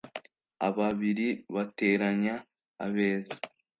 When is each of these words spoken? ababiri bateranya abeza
ababiri 0.67 1.27
bateranya 1.53 2.33
abeza 2.85 3.35